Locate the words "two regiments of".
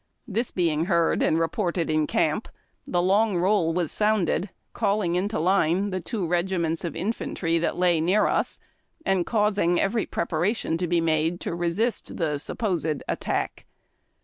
6.01-6.95